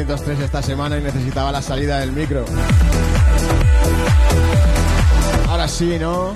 [0.00, 2.44] esta semana y necesitaba la salida del micro.
[5.48, 6.34] Ahora sí, ¿no?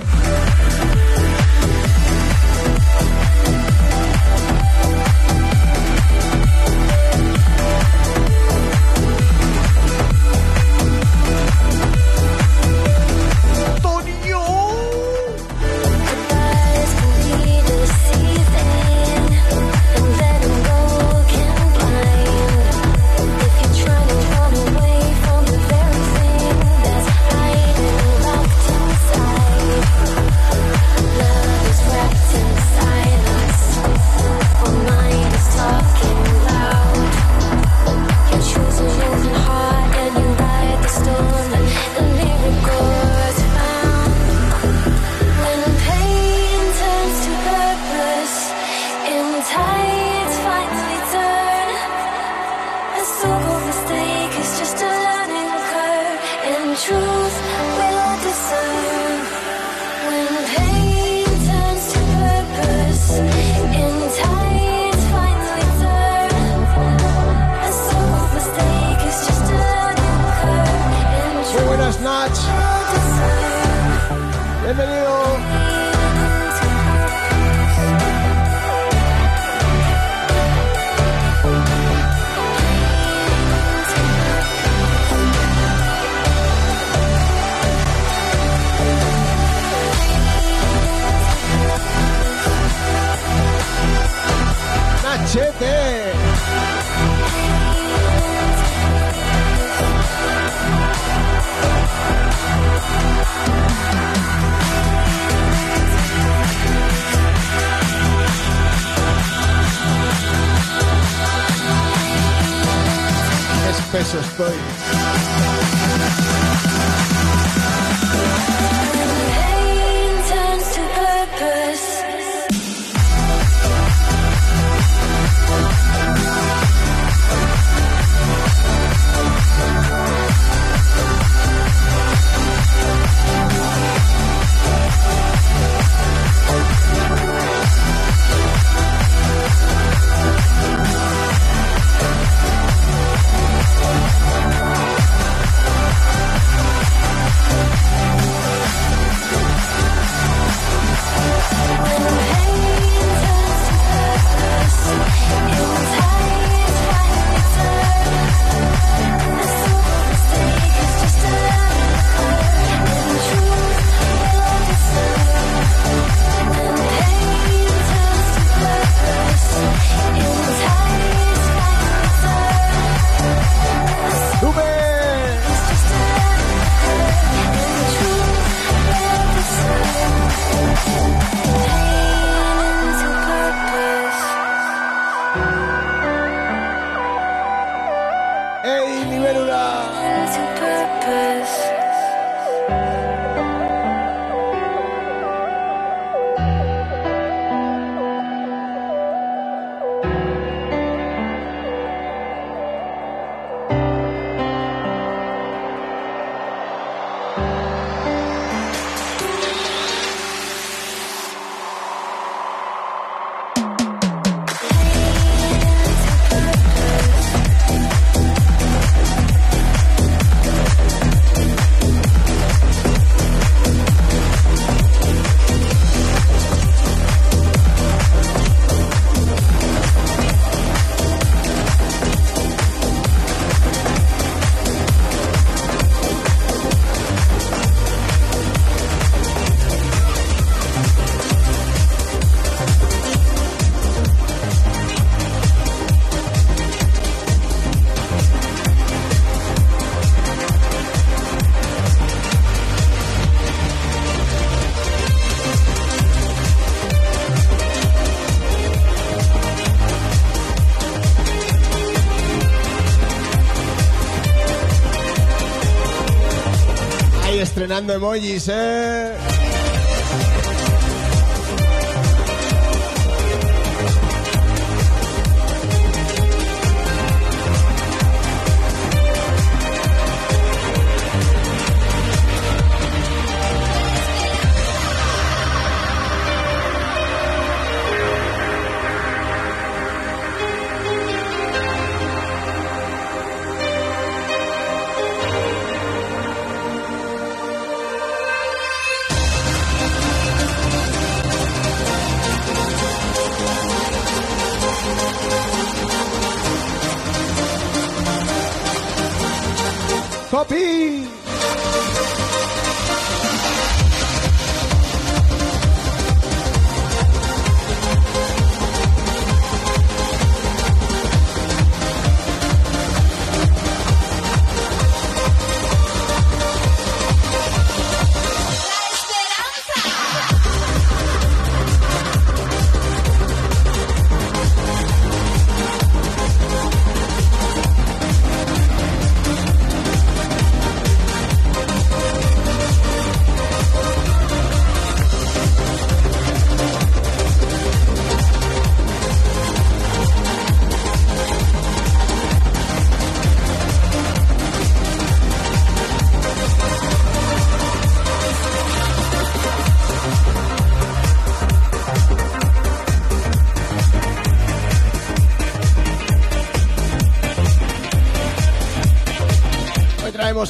[267.83, 268.82] Estrenando emojis, ¿eh?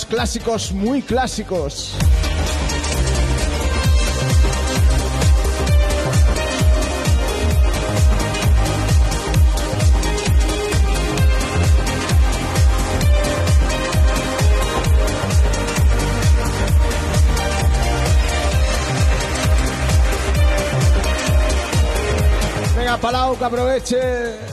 [0.02, 1.94] Clásicos muy clásicos.
[22.76, 24.53] Venga, Palau, que aproveche.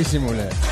[0.00, 0.69] Disimule.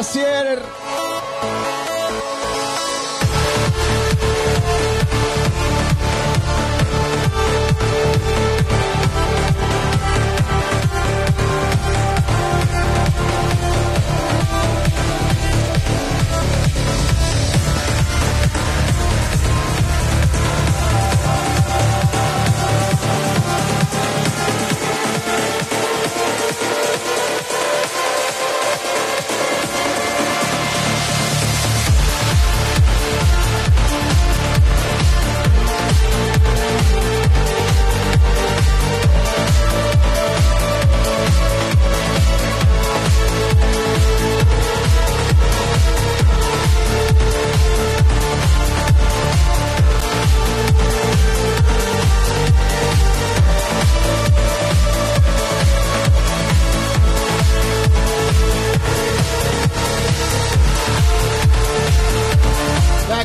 [0.00, 0.29] Gracias a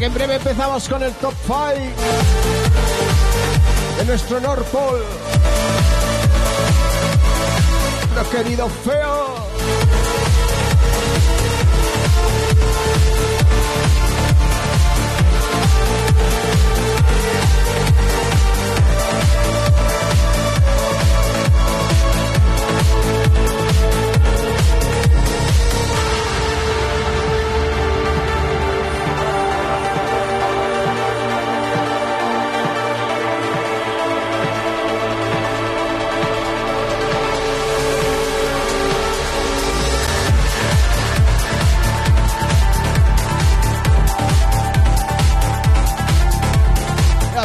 [0.06, 1.58] que en breve empezamos con el top 5
[3.98, 5.04] de nuestro North Pole.
[8.14, 9.45] Nuestro querido feo.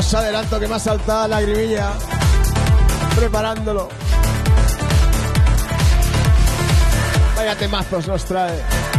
[0.00, 1.92] Adelanto que me ha saltado la lagrimilla
[3.14, 3.88] preparándolo.
[7.36, 8.89] Vaya temazos nos trae.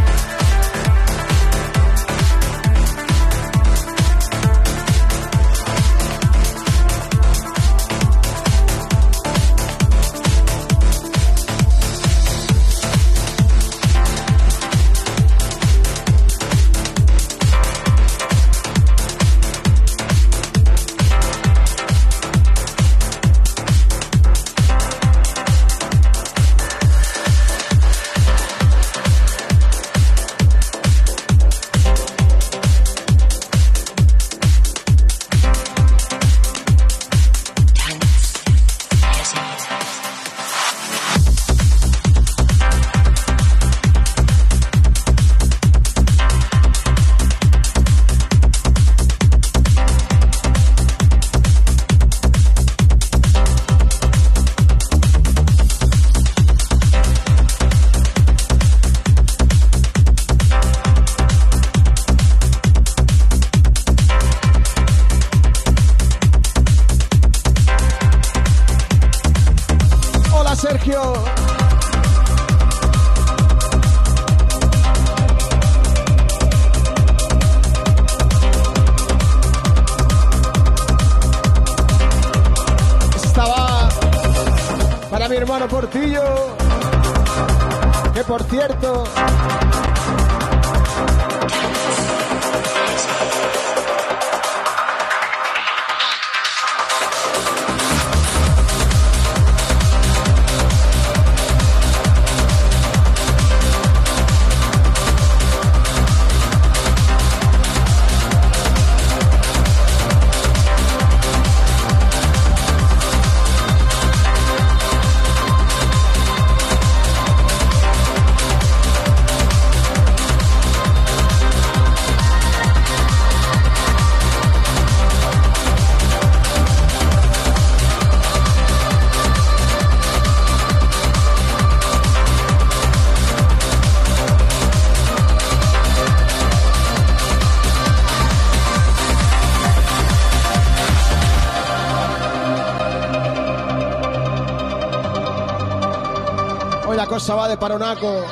[147.30, 148.24] Va de paronaco.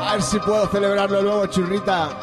[0.00, 2.21] A ver si puedo celebrarlo luego, churrita.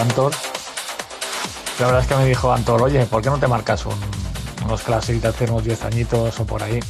[0.00, 0.32] Antor.
[1.78, 3.94] La verdad es que me dijo Antor, oye, ¿por qué no te marcas un-
[4.64, 6.80] unos Classics de hace unos 10 añitos o por ahí?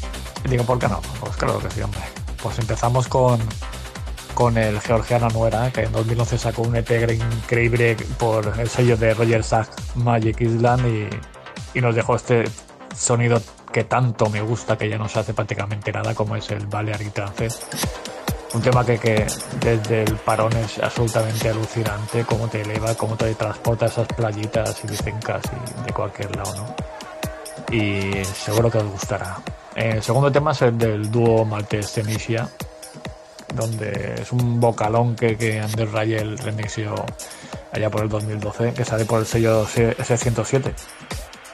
[0.45, 1.01] Y digo, ¿por qué no?
[1.21, 2.01] Pues claro que sí, hombre.
[2.43, 3.39] Pues empezamos con,
[4.35, 9.15] con el Georgiana Nuera, que en 2011 sacó un EP increíble por el sello de
[9.15, 10.87] Roger Sack Magic Island
[11.75, 12.45] y, y nos dejó este
[12.97, 13.41] sonido
[13.73, 17.13] que tanto me gusta, que ya no se hace prácticamente nada, como es el Balearic
[17.13, 17.51] Trance.
[18.53, 19.27] Un tema que, que
[19.61, 24.89] desde el parón es absolutamente alucinante, cómo te eleva, cómo te transporta esas playitas y
[24.89, 26.75] vicencas y de cualquier lado, ¿no?
[27.75, 29.37] Y seguro que os gustará.
[29.77, 32.49] El segundo tema es el del dúo maltés Tenisia,
[33.55, 36.95] donde es un vocalón que, que Ander Rayel remixió
[37.73, 40.73] allá por el 2012, que sale por el sello S107.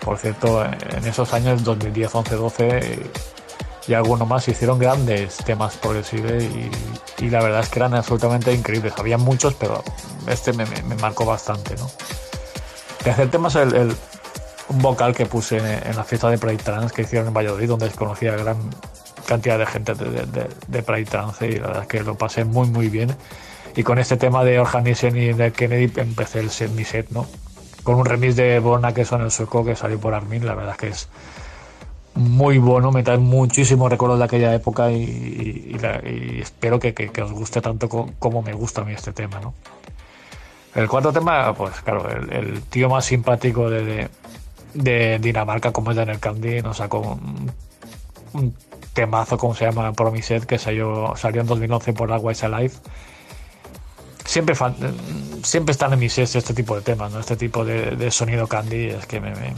[0.01, 3.11] Por cierto, en esos años, 2010, 11, 12
[3.89, 6.71] y alguno más, hicieron grandes temas progresivos y,
[7.25, 8.93] y la verdad es que eran absolutamente increíbles.
[8.99, 9.83] Había muchos, pero
[10.27, 11.89] este me, me- me marcó bastante, ¿no?
[13.05, 13.97] Tercer tema es el, el-
[14.69, 17.69] un vocal que puse en, en la fiesta de Pride Trans que hicieron en Valladolid,
[17.69, 18.57] donde conocía a gran
[19.27, 22.17] cantidad de gente de, de, de- de Pride Trans y la verdad es que lo
[22.17, 23.15] pasé muy, muy bien.
[23.77, 27.27] Y con este tema de Organisen y de Kennedy empecé el set, mi set, ¿no?
[27.85, 30.73] Con un remix de Borna que son el sueco que salió por Armin, la verdad
[30.73, 31.09] es que es
[32.17, 35.77] muy bueno, me trae muchísimos recuerdos de aquella época y,
[36.43, 36.93] espero que,
[37.23, 39.55] os guste tanto co- como me gusta a mí este tema, ¿no?
[40.75, 44.09] El cuarto tema, pues claro, el, tío más simpático de,
[45.21, 47.51] Dinamarca, como es Daniel Candy, nos sacó un,
[48.35, 48.55] un
[48.93, 52.75] temazo, como se llama, Promiset, que salió, salió en 2011 por Agua Alive.
[54.25, 54.75] Siempre, fan-
[55.43, 57.21] siempre están en mis sets este tipo de temas, ¿no?
[57.21, 59.55] Este tipo de, sonido Candy es que me- me-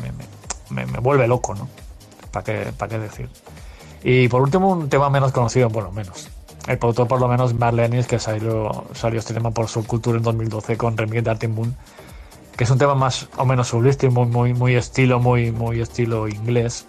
[0.70, 1.68] me- me vuelve loco, ¿no?
[2.30, 3.28] ¿Para qué, para qué decir?
[4.02, 6.28] Y por último, un tema menos conocido, bueno, menos.
[6.66, 10.76] El productor, por lo menos, Marlenis, que salió, salió este tema por Subculture en 2012
[10.76, 11.74] con Remix de Artin Moon,
[12.56, 16.28] que es un tema más o menos subliste, muy, muy, muy estilo, muy, muy estilo
[16.28, 16.86] inglés,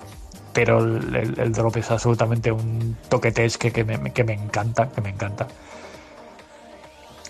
[0.53, 4.33] pero el, el- el drop es absolutamente un toque tech que, que, me, que me
[4.33, 5.47] encanta, que me encanta.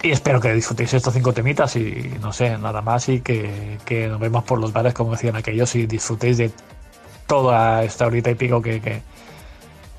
[0.01, 4.07] Y espero que disfrutéis estos cinco temitas y no sé, nada más y que, que
[4.07, 6.51] nos vemos por los bares, como decían aquellos, y disfrutéis de
[7.29, 9.03] toda esta horita y pico que, que,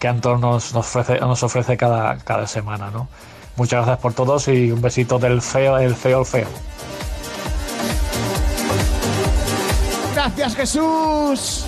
[0.00, 3.08] que Anton nos, ofrece, nos ofrece cada, cada semana, ¿no?
[3.54, 6.48] Muchas gracias por todos y un besito del feo, el feo, el feo.
[10.12, 11.66] Gracias, Jesús.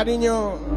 [0.00, 0.69] Cariño.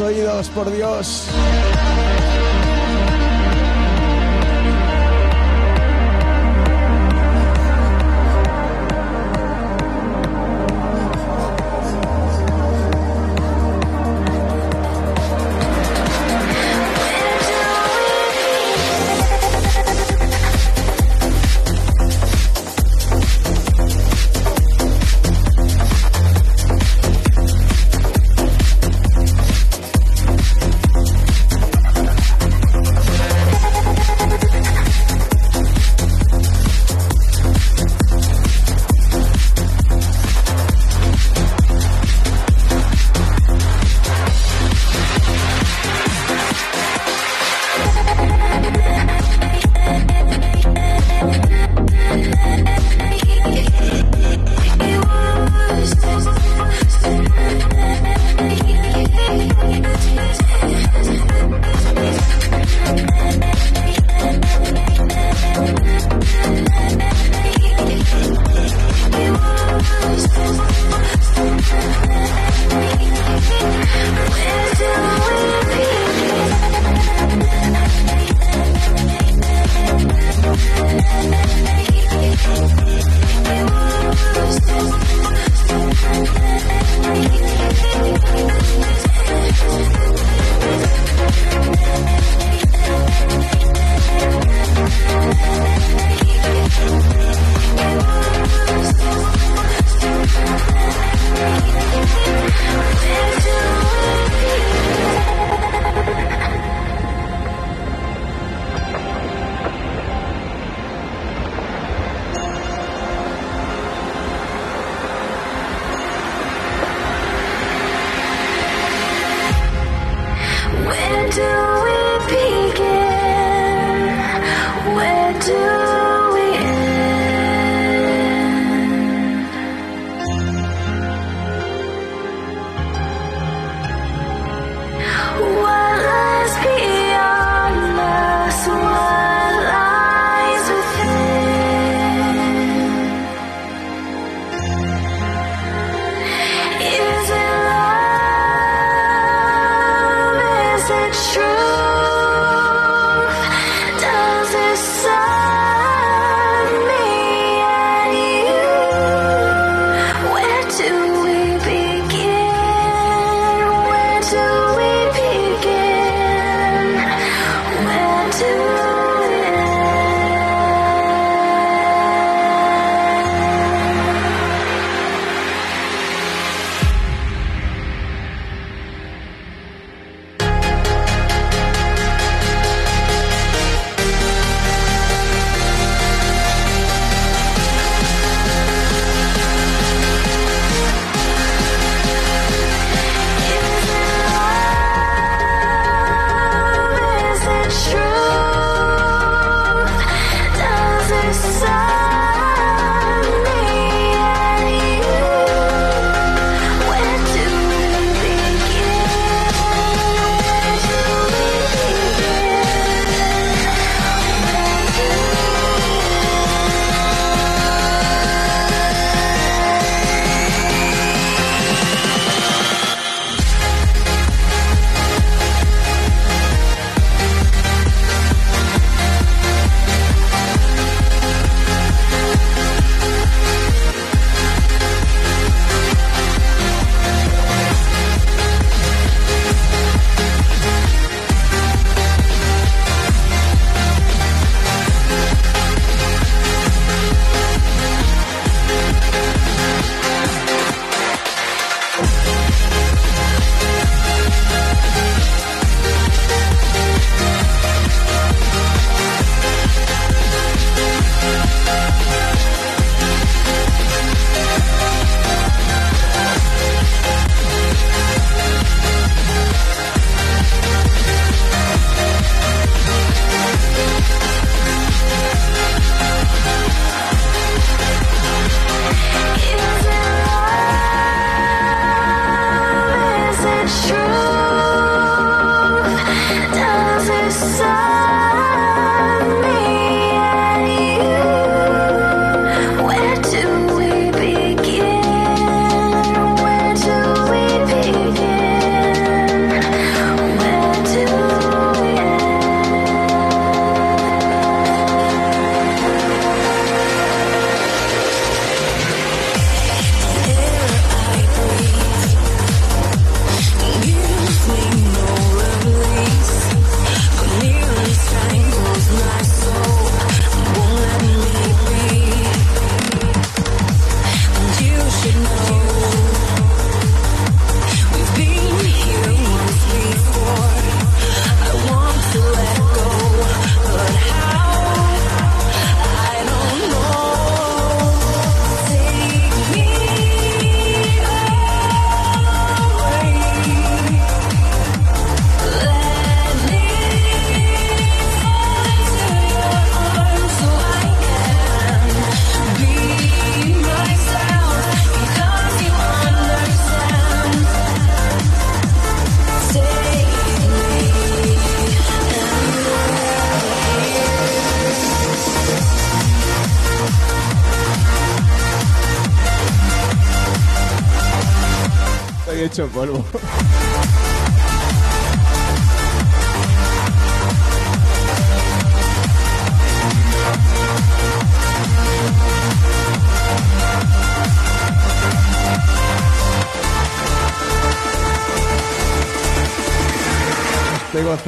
[0.00, 1.26] Oídos, por Dios.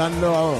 [0.05, 0.54] escuchando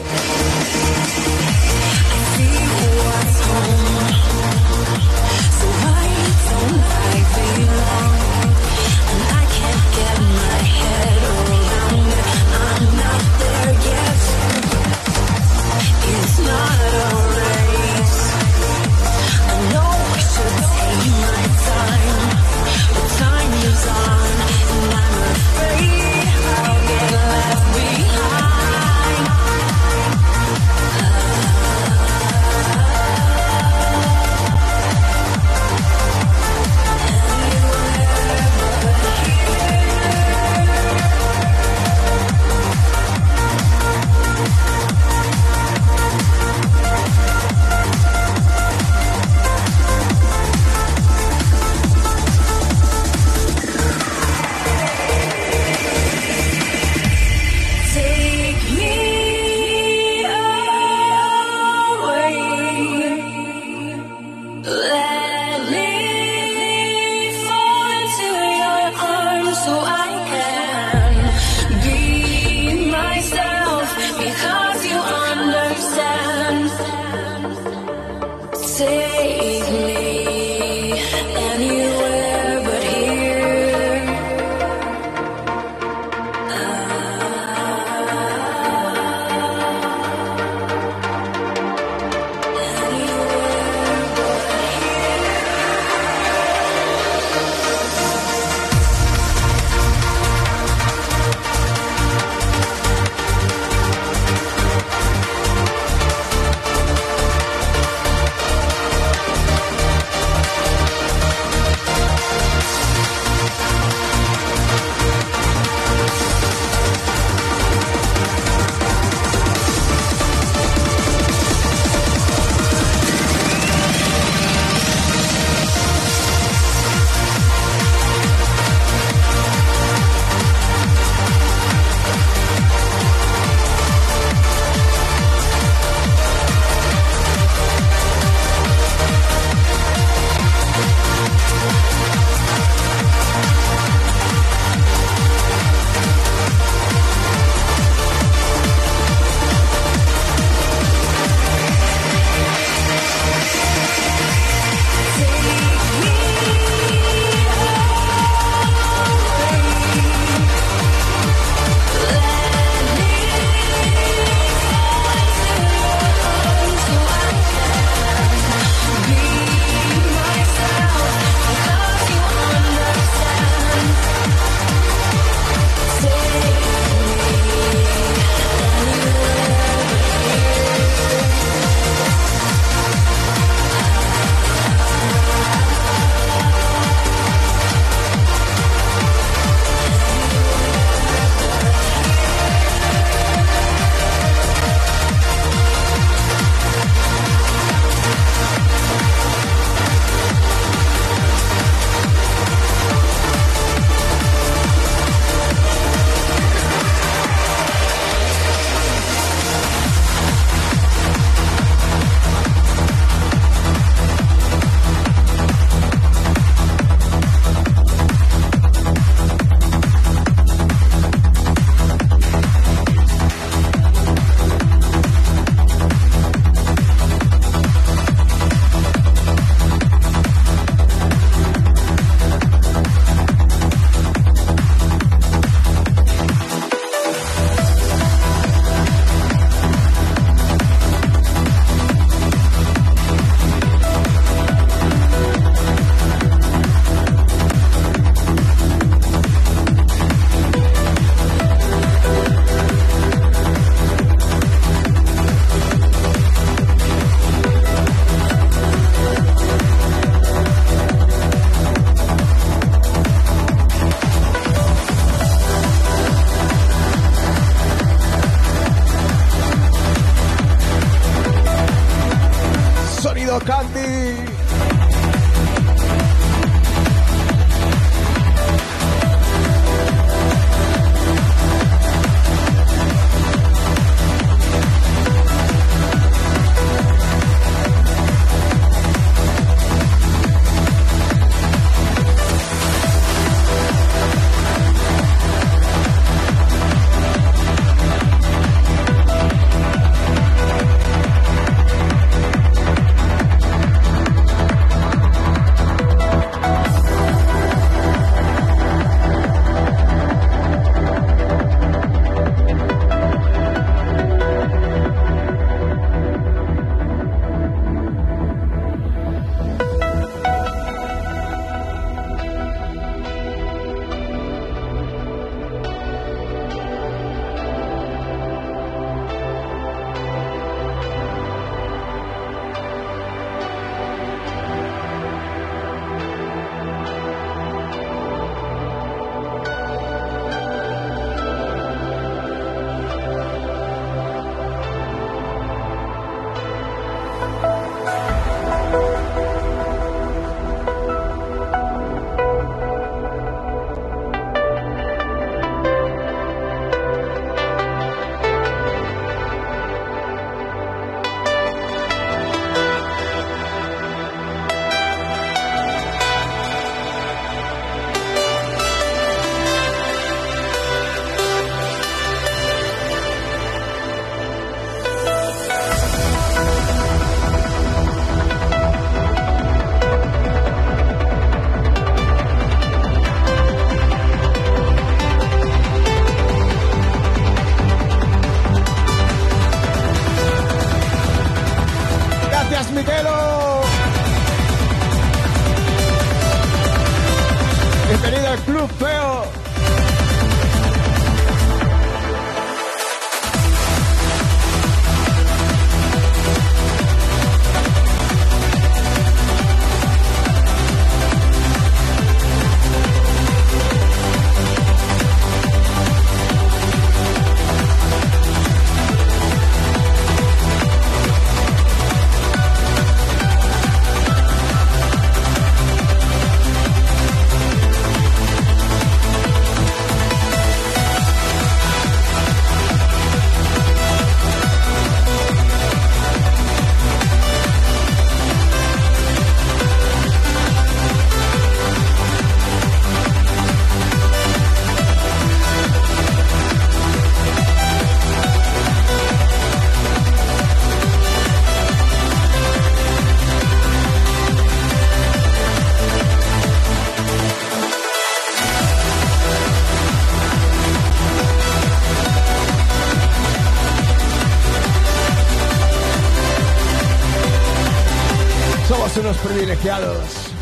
[468.97, 470.34] unos privilegiados.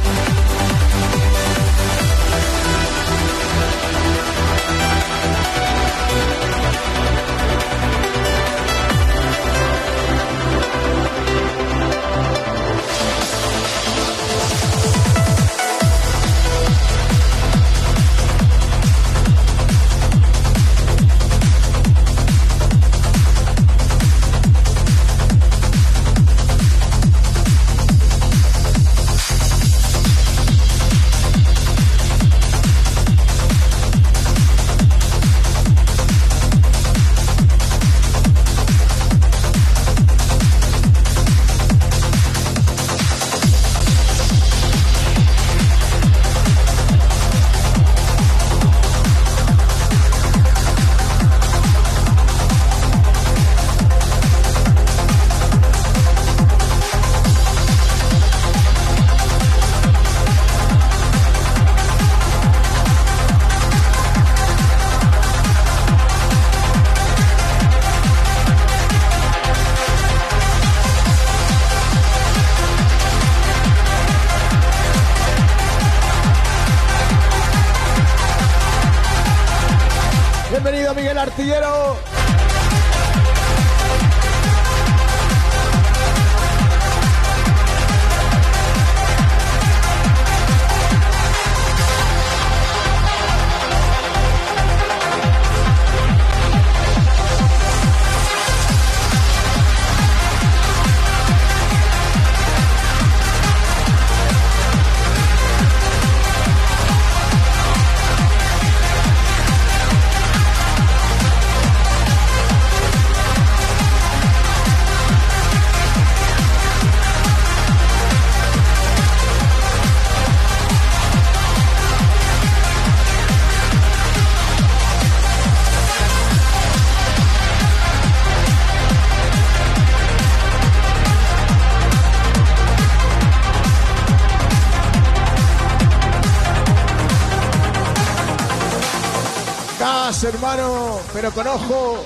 [141.23, 142.02] Pero con ojo.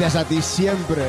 [0.00, 1.02] Gracias a ti siempre.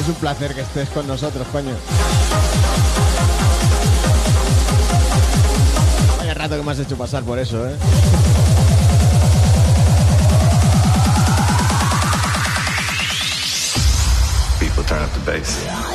[0.00, 1.74] Es un placer que estés con nosotros, coño.
[6.16, 7.76] Vaya rato que me has hecho pasar por eso, ¿eh?
[14.58, 15.91] People turn up the bass.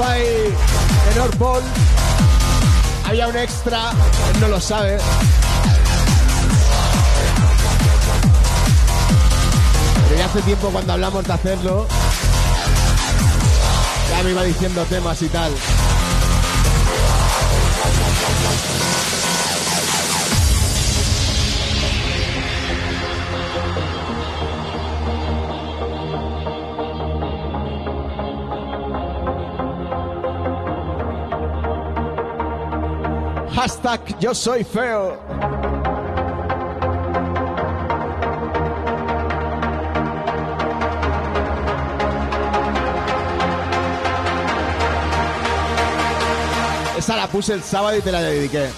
[0.00, 1.66] En el top 5 de North Pole
[3.04, 3.90] había un extra,
[4.32, 4.96] él no lo sabe.
[10.08, 11.88] Pero ya hace tiempo cuando hablamos de hacerlo,
[14.08, 15.52] ya me iba diciendo temas y tal.
[34.20, 35.16] Yo soy feo.
[46.96, 48.68] Esa la puse el sábado y te la dediqué.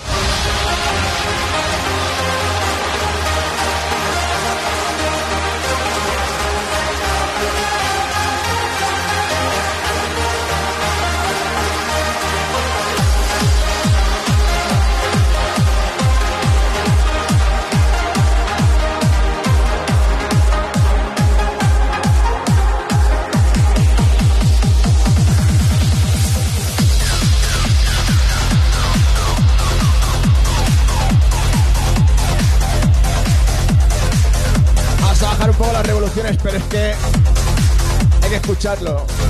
[38.70, 39.29] Hay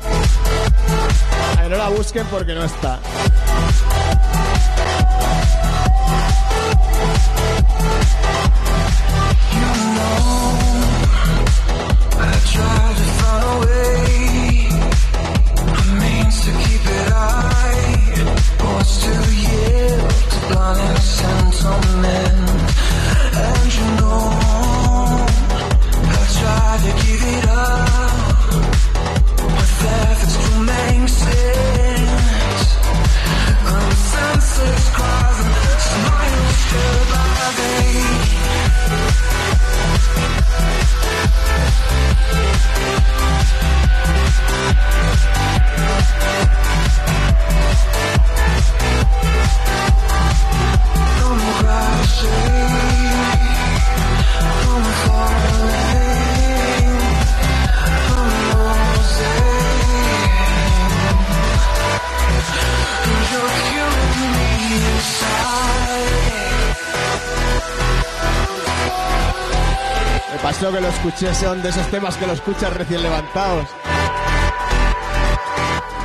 [70.91, 73.67] escuché, son de esos temas que lo escuchas recién levantados.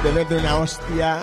[0.02, 1.22] Te una hostia.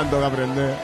[0.00, 0.76] Tanto que aprender.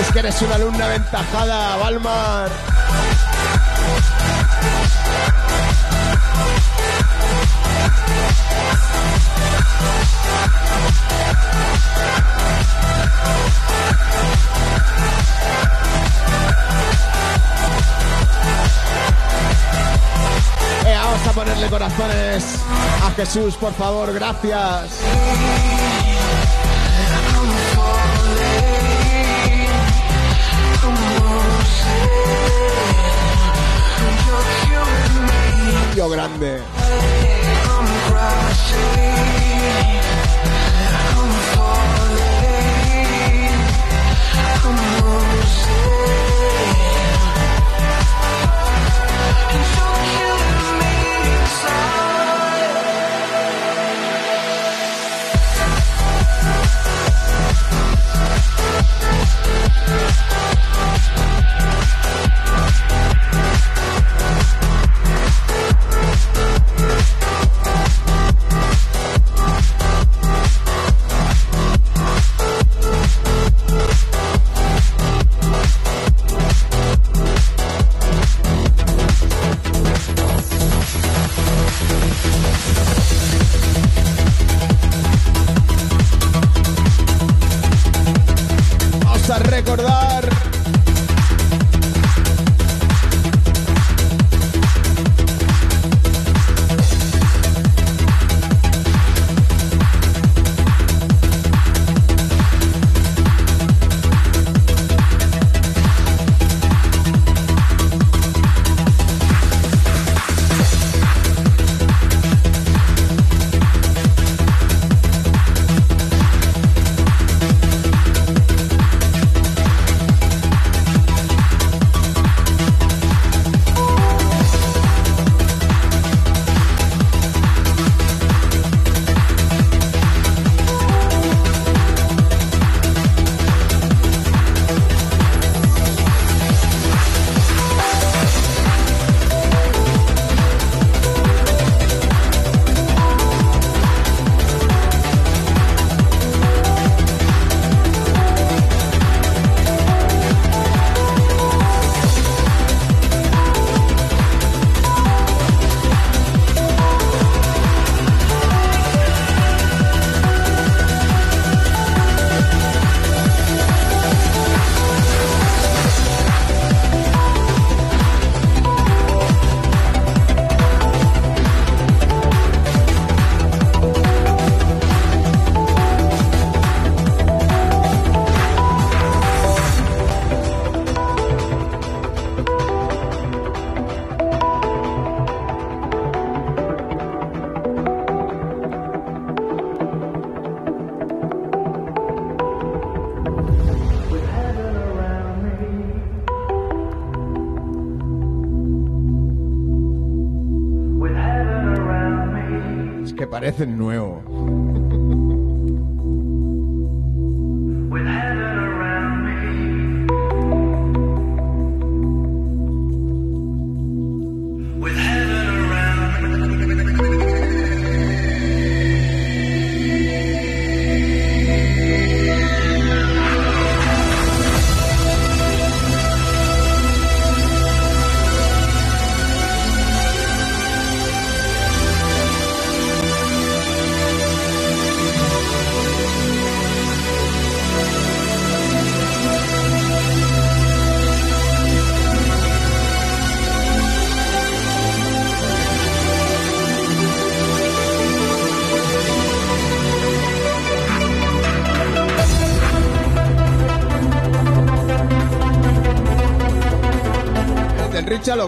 [0.00, 2.50] Es que eres una alumna aventajada, Valmar.
[21.36, 22.64] Ponerle corazones
[23.04, 25.02] a Jesús, por favor, gracias.
[35.94, 36.62] Yo grande.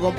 [0.08, 0.16] Del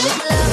[0.00, 0.47] Gracias,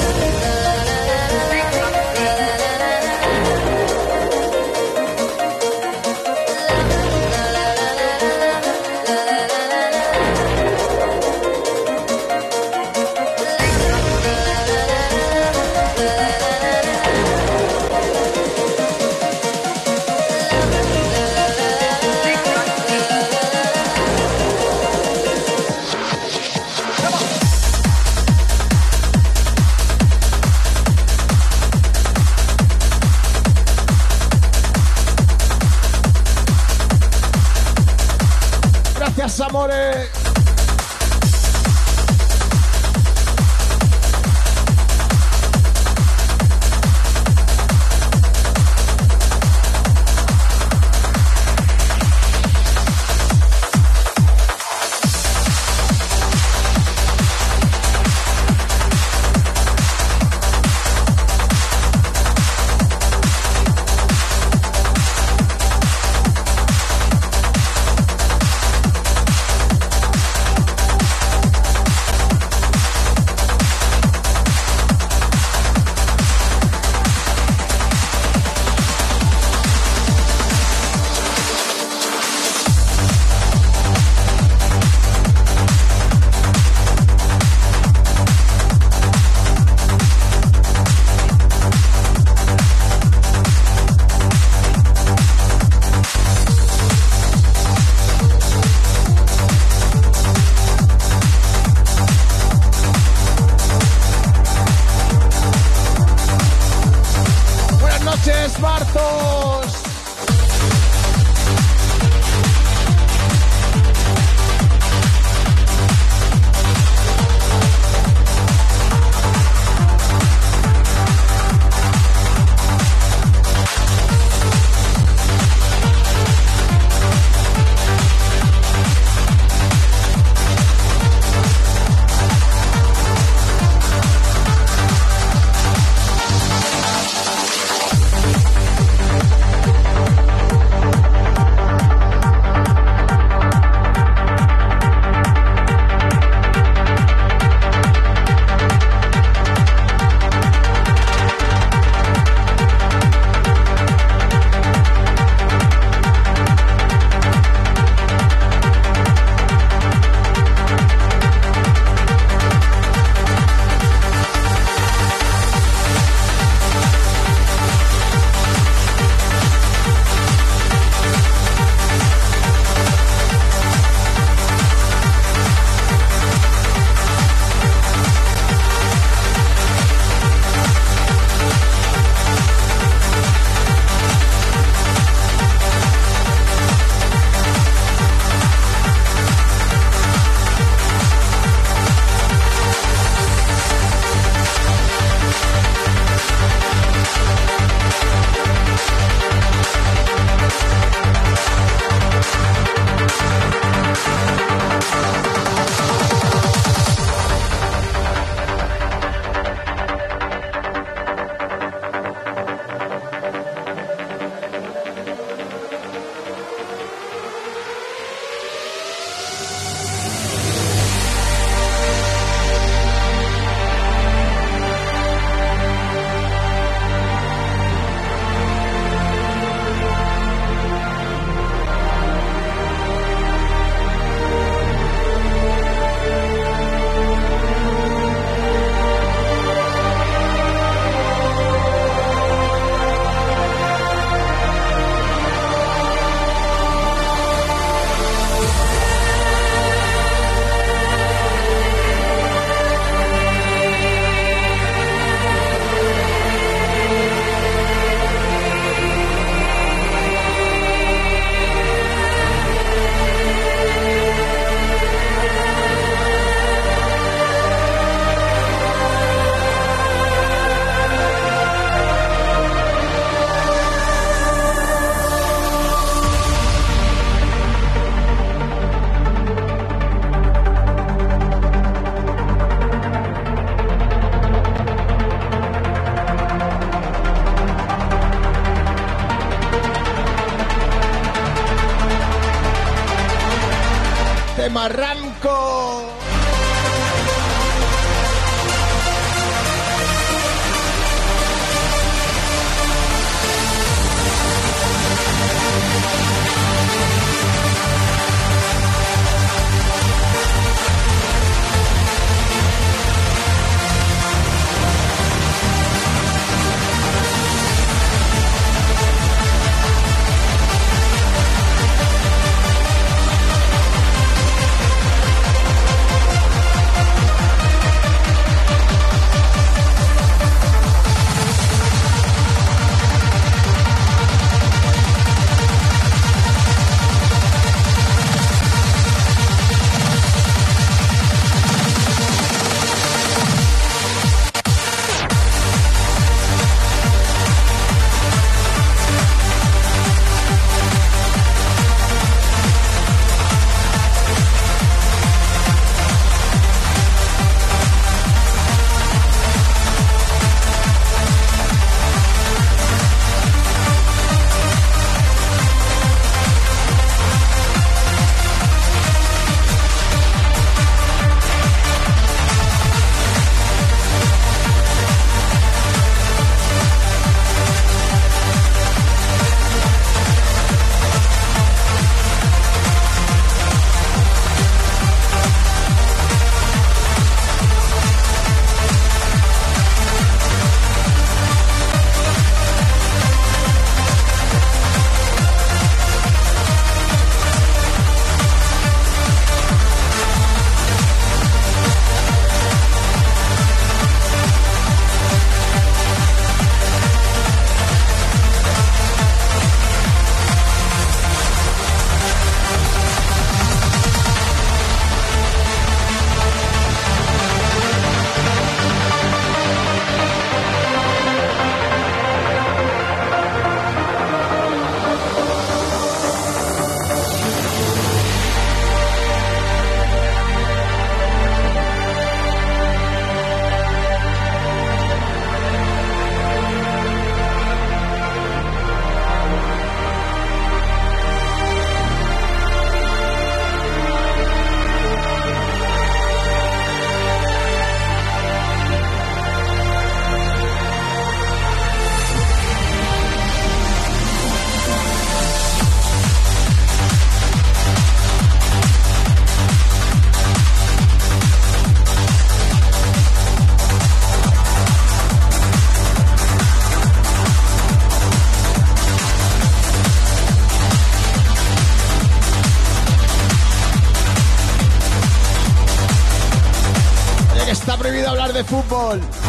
[478.86, 479.25] fútbol.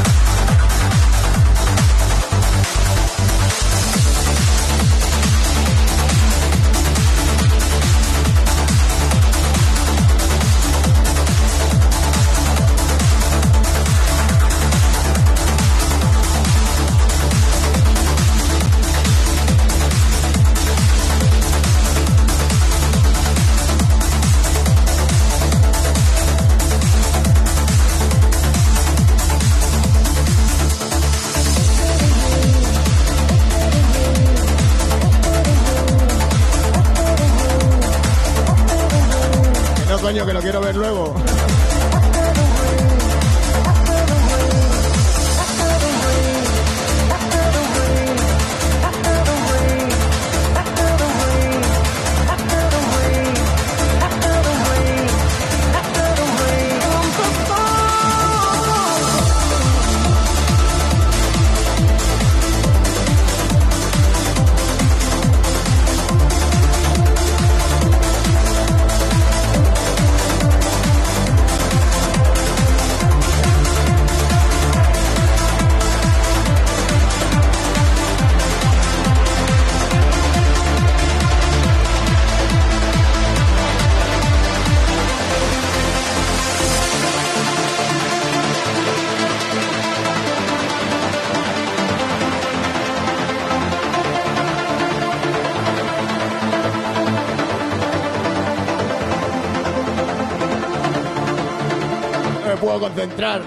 [102.78, 103.42] Puedo concentrar.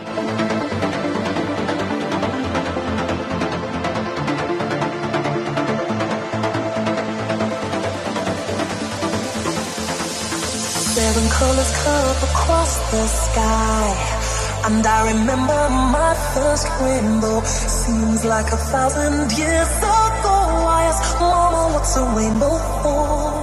[10.94, 14.16] Seven colors come across the sky.
[14.62, 17.40] And I remember my first rainbow.
[17.44, 20.36] Seems like a thousand years ago.
[20.68, 23.40] I asked Mama, what's a rainbow for?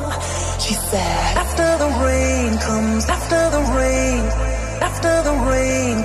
[0.59, 3.05] She said, After the rain comes,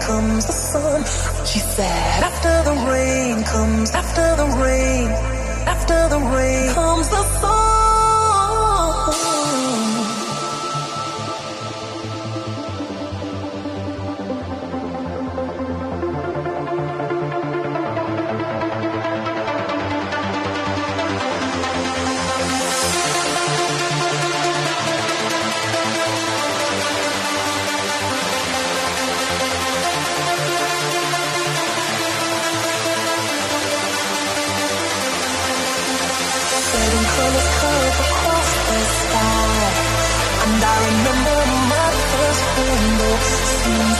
[0.06, 1.00] comes the sun.
[1.46, 5.31] She said, After the rain comes, after the rain,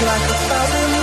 [0.05, 1.02] like a thousand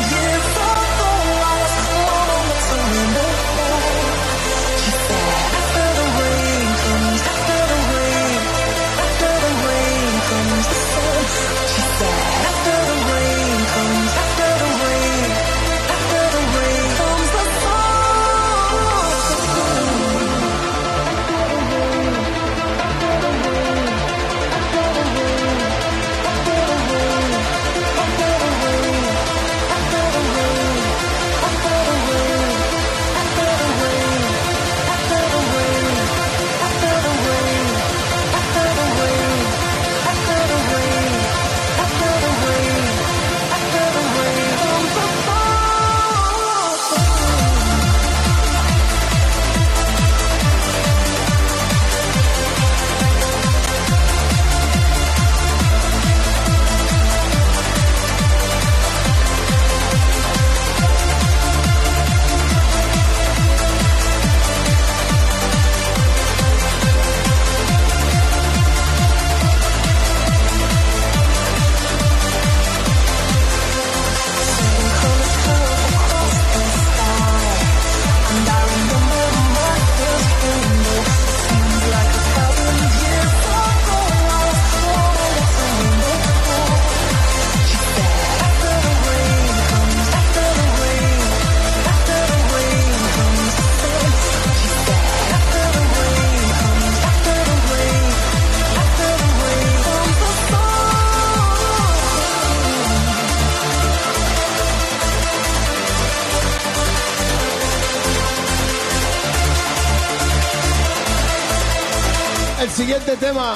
[113.29, 113.55] tema.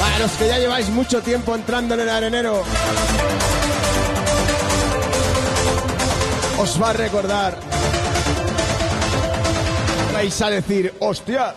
[0.00, 2.62] Para los que ya lleváis mucho tiempo entrando en el arenero,
[6.58, 7.58] os va a recordar.
[10.12, 11.54] Vais a decir, hostia,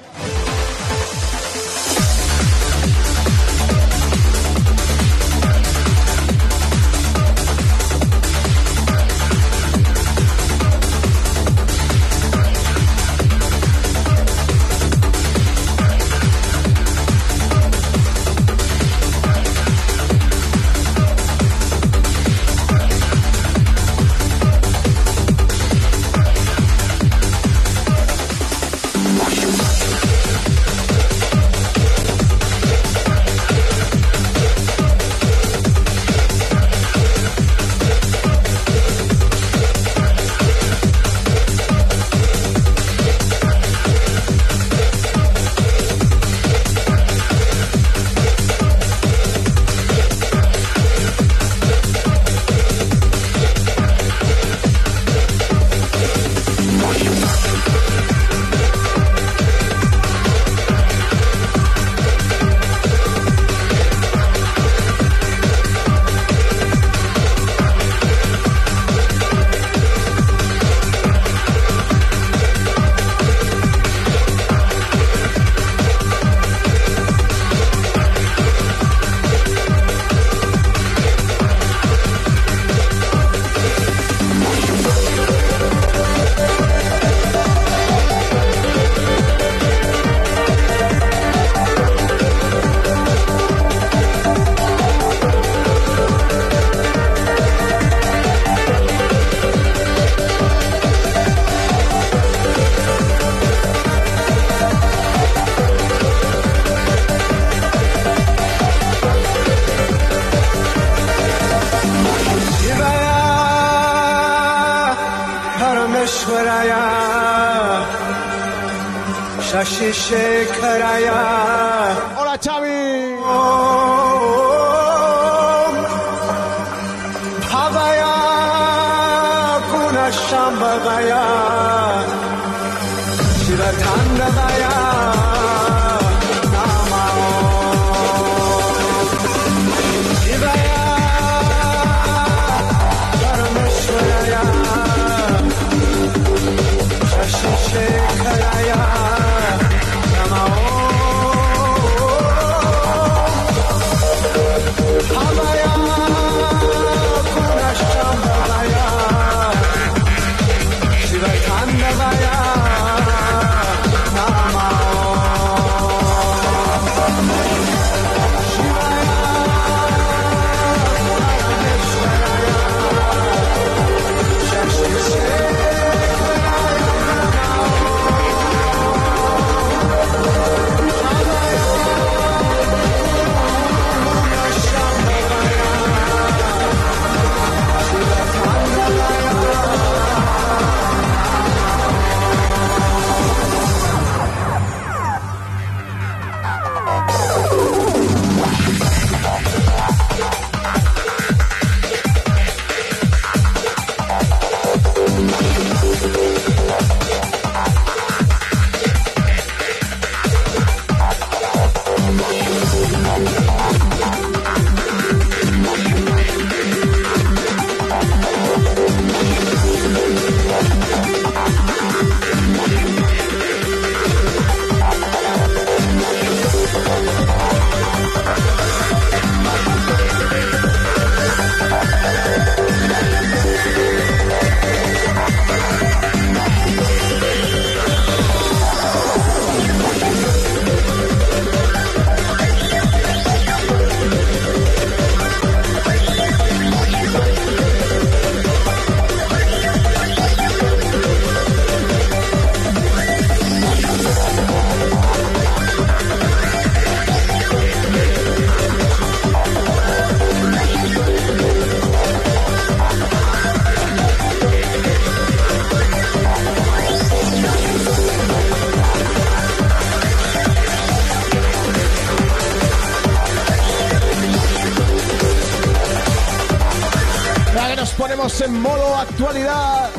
[278.15, 279.89] En modo actualidad.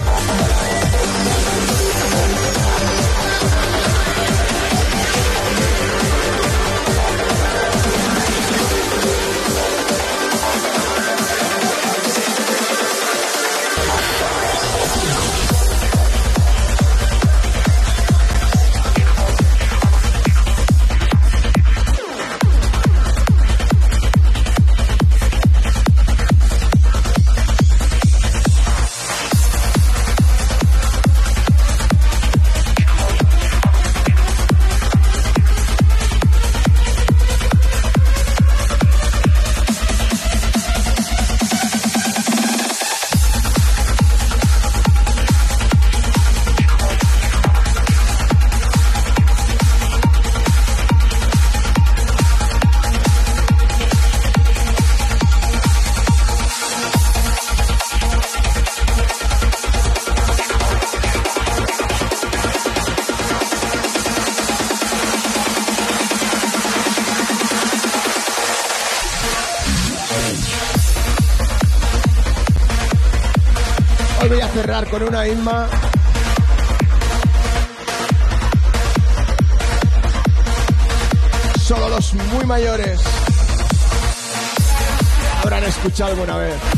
[74.94, 75.66] Con una Inma.
[81.60, 83.00] Solo los muy mayores
[85.42, 86.73] habrán escuchado alguna vez.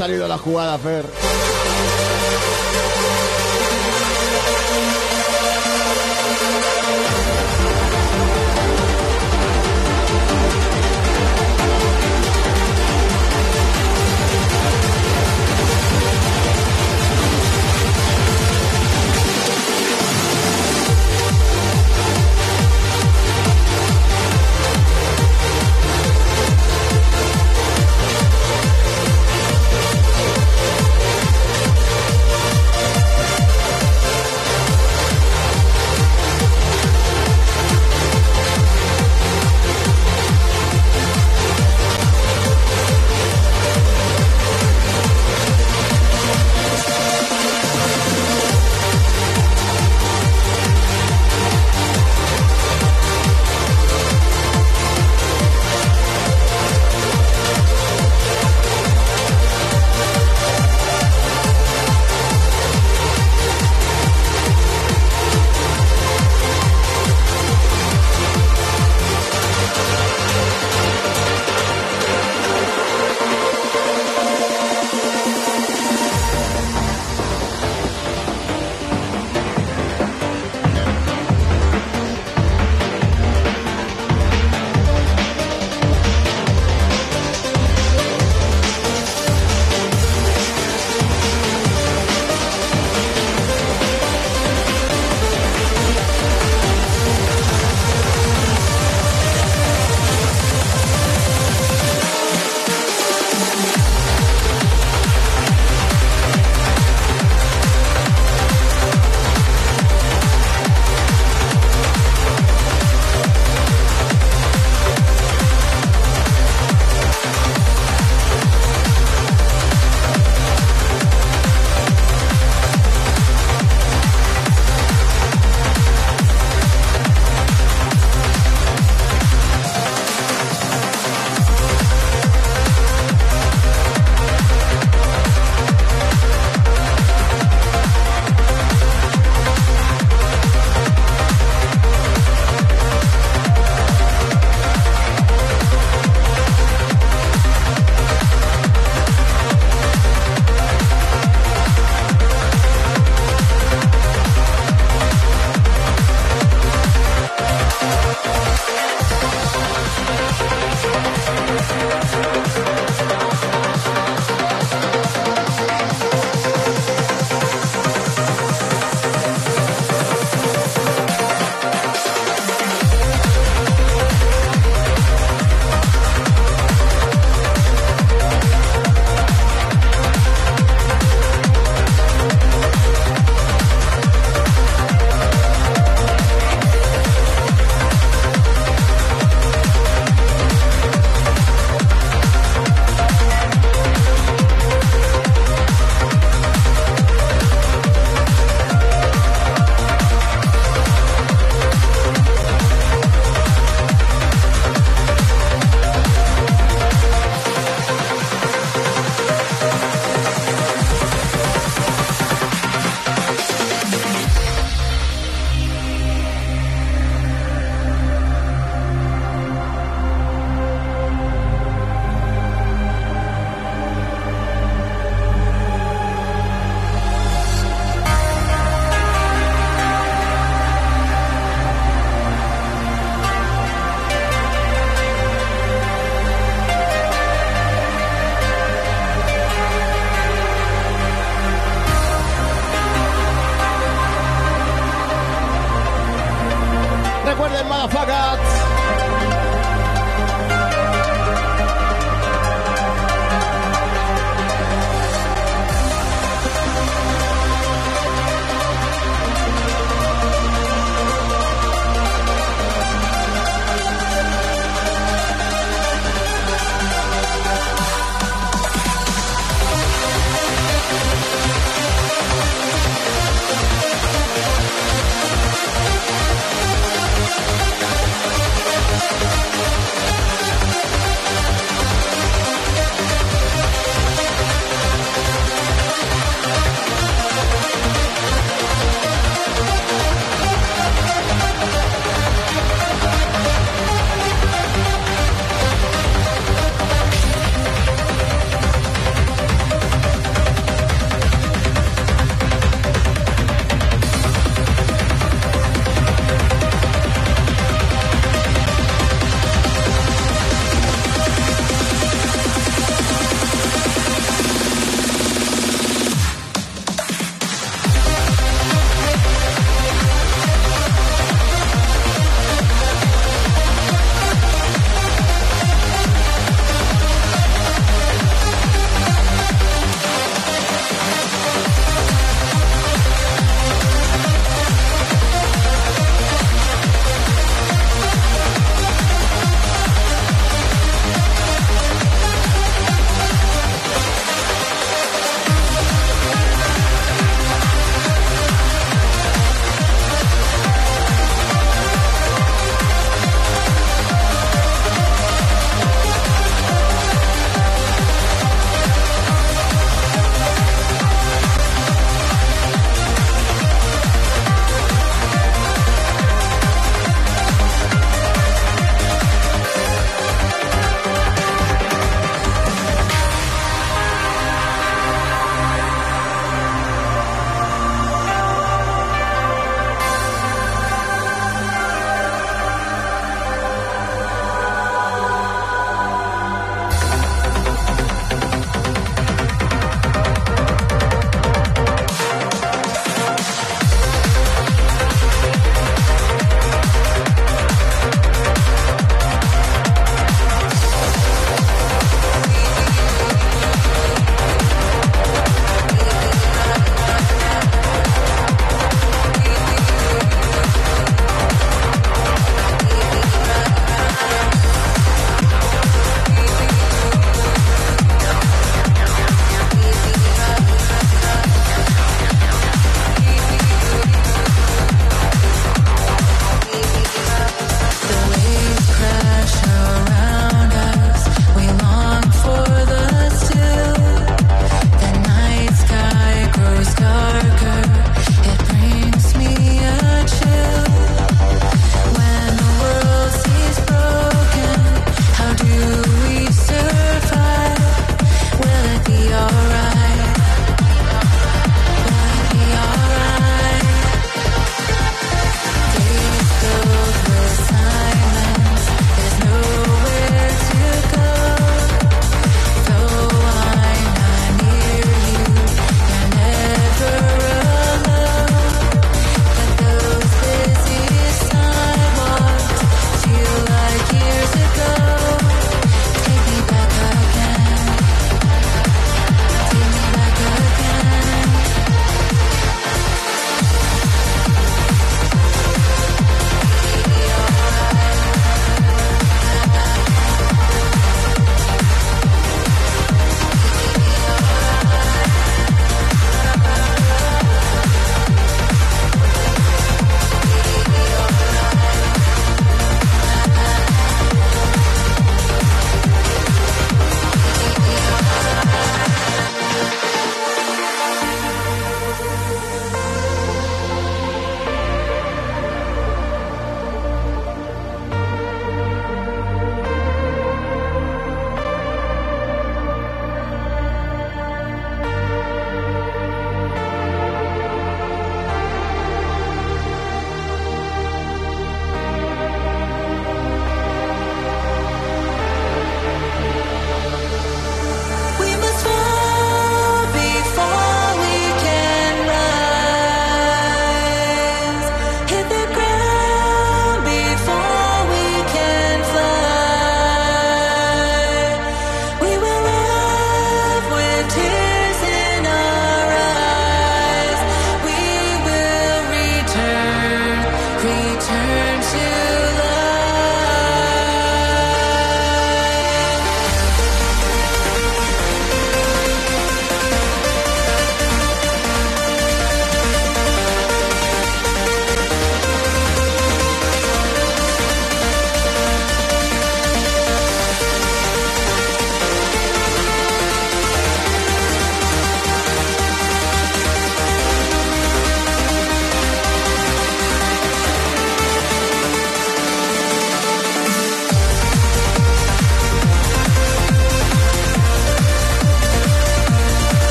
[0.00, 1.29] Salido la jugada, Fer.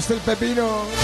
[0.00, 0.99] Marruecos el pepino.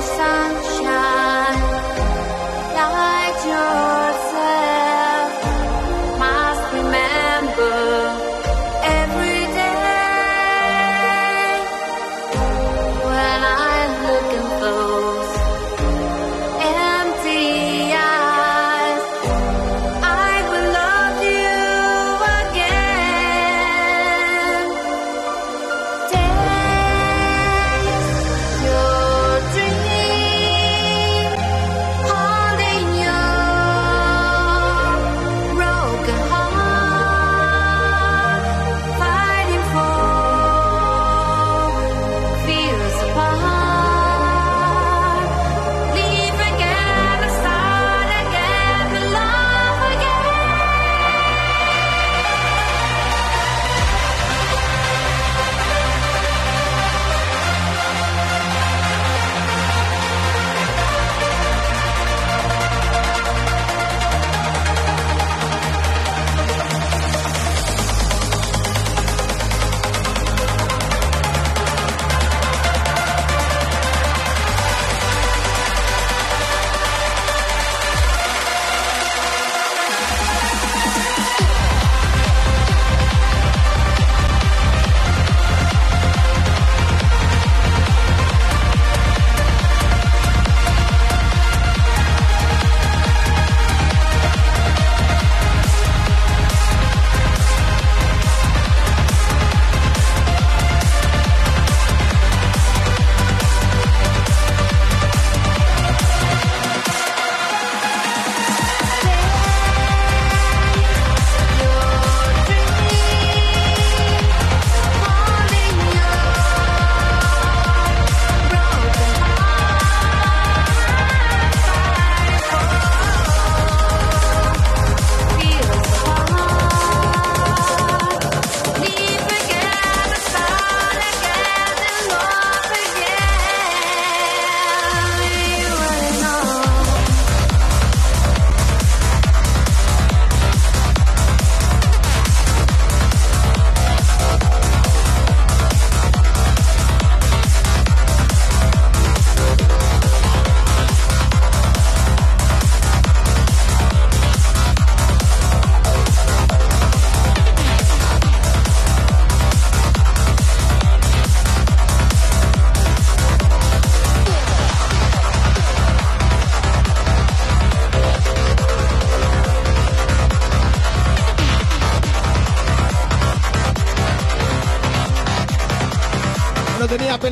[0.00, 0.79] 散。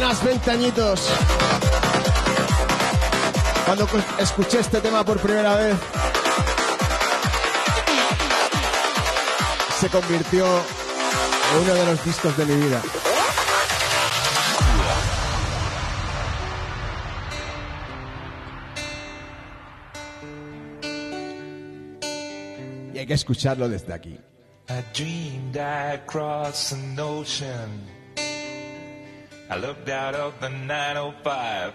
[0.09, 1.11] apenas 20 añitos.
[3.65, 3.87] Cuando
[4.19, 5.77] escuché este tema por primera vez,
[9.79, 12.83] se convirtió en uno de los discos de mi vida.
[22.95, 24.19] Y hay que escucharlo desde aquí.
[29.51, 31.73] I looked out of the 905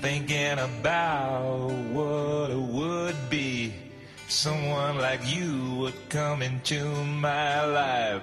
[0.00, 3.72] Thinking about what it would be.
[4.28, 8.22] Someone like you would come into my life.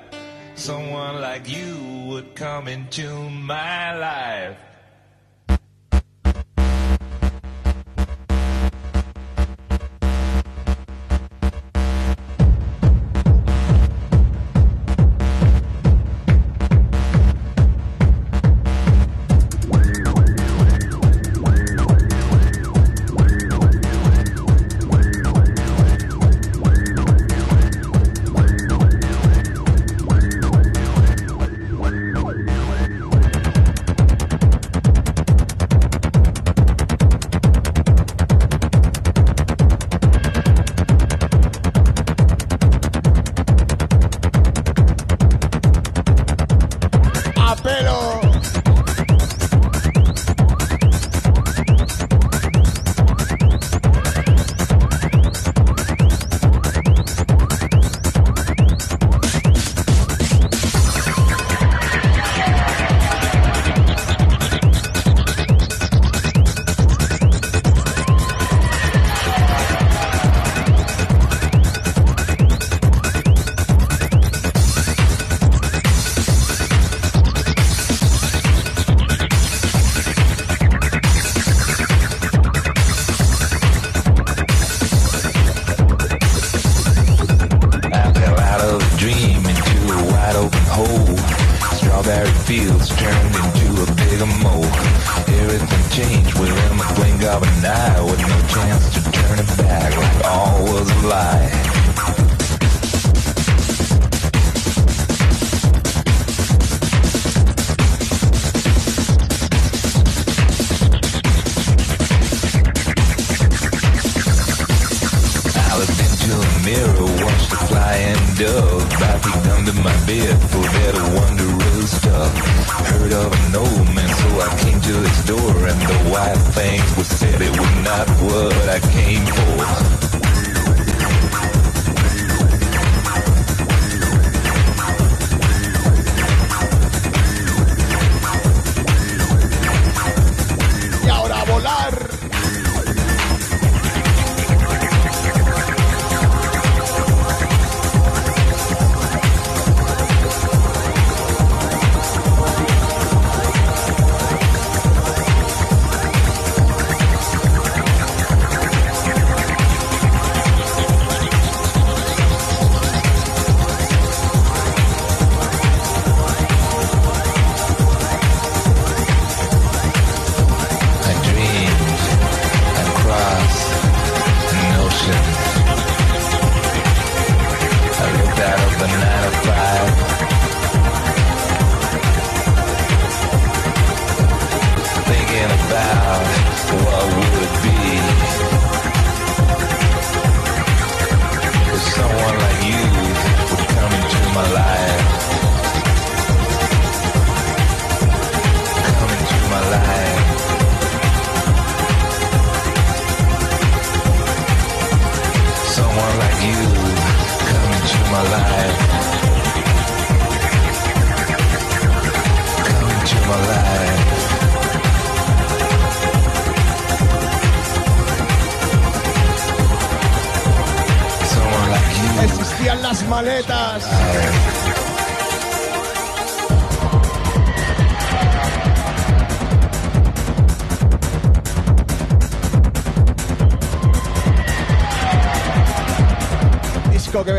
[0.56, 4.58] Someone like you would come into my life.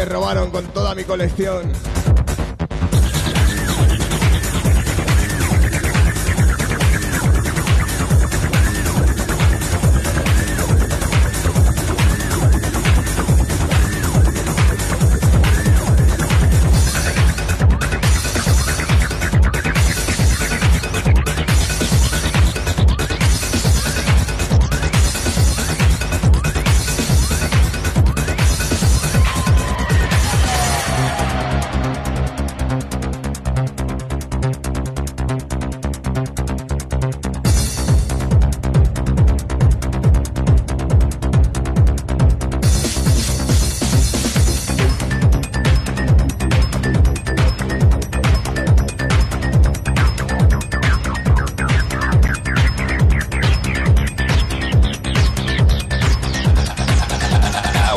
[0.08, 1.95] robaron con toda mi colección.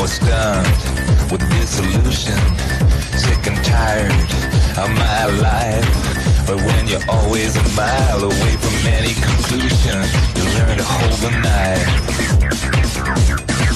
[0.00, 0.66] I was stunned
[1.30, 2.40] with disillusion,
[3.20, 4.10] sick and tired
[4.80, 6.46] of my life.
[6.46, 10.02] But when you're always a mile away from any conclusion,
[10.36, 11.86] you learn to hold the knife.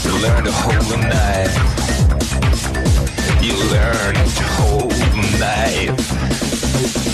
[0.03, 1.57] You learn to hold the knife.
[3.43, 7.14] You learn to hold the knife.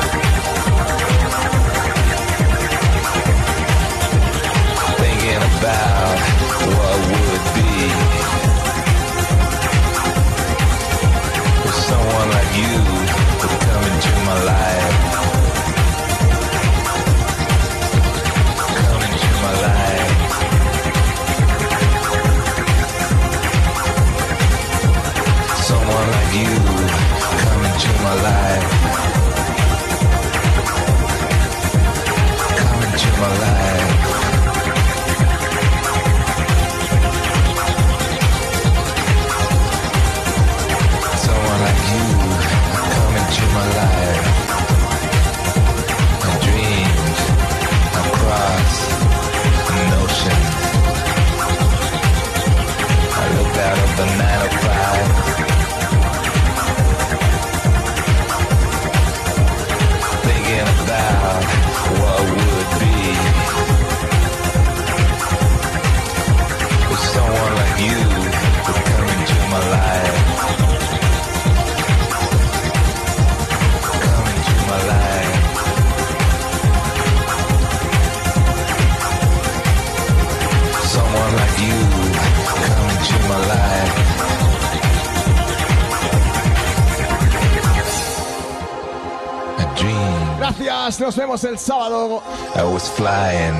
[90.83, 92.23] Gracias, nos vemos el sábado.
[92.55, 93.53] I was flying.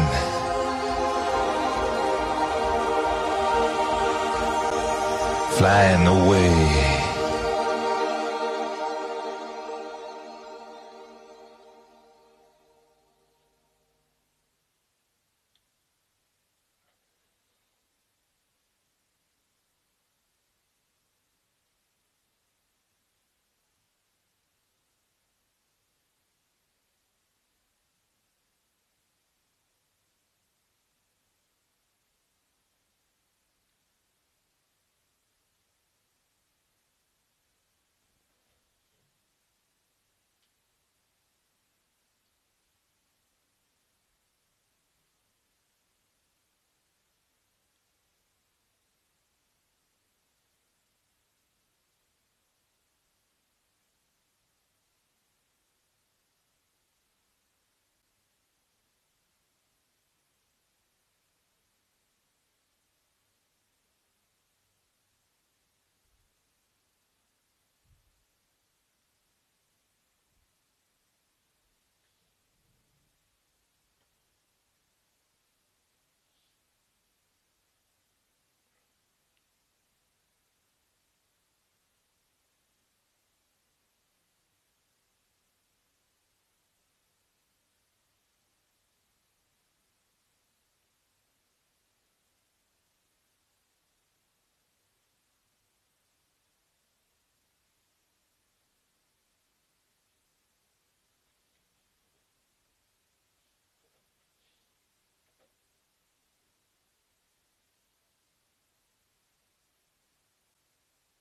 [5.56, 6.81] Flying away.